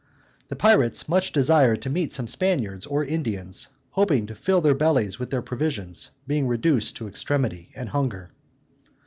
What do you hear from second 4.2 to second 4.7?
to fill